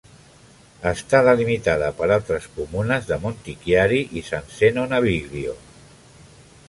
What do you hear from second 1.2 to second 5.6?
delimitada per altres comunes de Montichiari i San Zeno Naviglio.